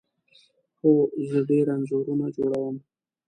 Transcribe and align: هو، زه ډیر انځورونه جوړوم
هو، 0.79 0.93
زه 1.29 1.37
ډیر 1.49 1.65
انځورونه 1.75 2.27
جوړوم 2.37 2.75